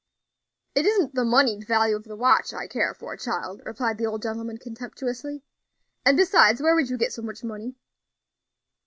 "It 0.73 0.87
isn't 0.87 1.13
the 1.13 1.23
moneyed 1.23 1.67
value 1.67 1.95
of 1.95 2.05
the 2.05 2.15
watch 2.15 2.55
I 2.55 2.65
care 2.65 2.95
for, 2.95 3.15
child," 3.15 3.61
replied 3.67 3.99
the 3.99 4.07
old 4.07 4.23
gentleman, 4.23 4.57
contemptuously; 4.57 5.43
"and 6.03 6.17
besides, 6.17 6.59
where 6.59 6.73
would 6.73 6.89
you 6.89 6.97
get 6.97 7.13
so 7.13 7.21
much 7.21 7.43
money?" 7.43 7.75